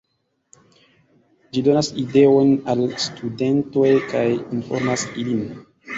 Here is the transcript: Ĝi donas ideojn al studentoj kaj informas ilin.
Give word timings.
Ĝi 1.57 1.63
donas 1.67 1.89
ideojn 2.03 2.51
al 2.75 2.83
studentoj 3.05 3.95
kaj 4.15 4.25
informas 4.37 5.05
ilin. 5.25 5.45